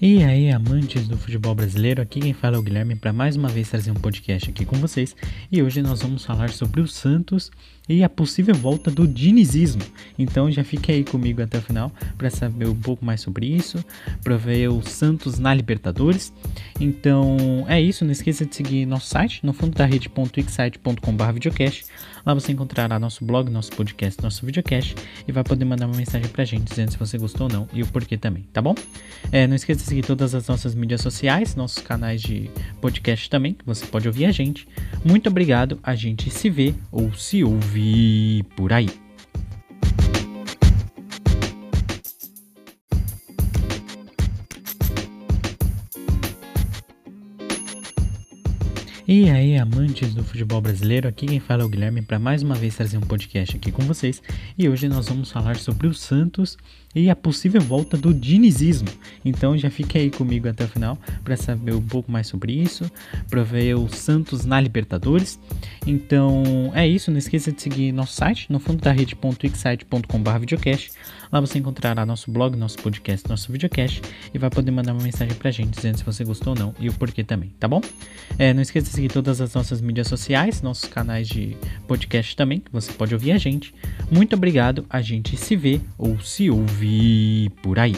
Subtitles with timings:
[0.00, 3.48] E aí, amantes do futebol brasileiro, aqui quem fala é o Guilherme para mais uma
[3.48, 5.16] vez trazer um podcast aqui com vocês.
[5.50, 7.50] E hoje nós vamos falar sobre o Santos
[7.88, 9.82] e a possível volta do dinizismo.
[10.16, 13.84] Então já fique aí comigo até o final para saber um pouco mais sobre isso,
[14.22, 16.32] para ver o Santos na Libertadores.
[16.78, 21.86] Então é isso, não esqueça de seguir nosso site, no fundo da rede.xsite.com.br videocast.
[22.26, 24.94] Lá você encontrará nosso blog, nosso podcast, nosso videocast
[25.26, 27.82] e vai poder mandar uma mensagem pra gente dizendo se você gostou ou não e
[27.82, 28.74] o porquê também, tá bom?
[29.32, 33.64] É, não esqueça seguir todas as nossas mídias sociais, nossos canais de podcast também, que
[33.64, 34.68] você pode ouvir a gente.
[35.04, 39.07] Muito obrigado, a gente se vê ou se ouve por aí.
[49.10, 52.54] E aí, amantes do futebol brasileiro, aqui quem fala é o Guilherme para mais uma
[52.54, 54.22] vez trazer um podcast aqui com vocês.
[54.58, 56.58] E hoje nós vamos falar sobre o Santos
[56.94, 58.88] e a possível volta do dinizismo.
[59.24, 62.90] Então já fique aí comigo até o final para saber um pouco mais sobre isso,
[63.30, 65.38] para ver o Santos na Libertadores.
[65.86, 70.90] Então é isso, não esqueça de seguir nosso site, no fundo da rede.xsite.com.br videocast.
[71.30, 75.34] Lá você encontrará nosso blog, nosso podcast, nosso videocast e vai poder mandar uma mensagem
[75.34, 77.82] pra gente dizendo se você gostou ou não e o porquê também, tá bom?
[78.38, 82.58] É, não esqueça de seguir todas as nossas mídias sociais, nossos canais de podcast também,
[82.58, 83.72] que você pode ouvir a gente.
[84.10, 87.94] Muito obrigado, a gente se vê ou se ouve por aí.